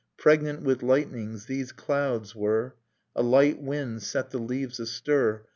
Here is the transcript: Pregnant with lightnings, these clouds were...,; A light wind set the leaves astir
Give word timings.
Pregnant 0.17 0.63
with 0.63 0.81
lightnings, 0.81 1.45
these 1.45 1.71
clouds 1.71 2.35
were...,; 2.35 2.73
A 3.15 3.21
light 3.21 3.61
wind 3.61 4.01
set 4.01 4.31
the 4.31 4.39
leaves 4.39 4.79
astir 4.79 5.45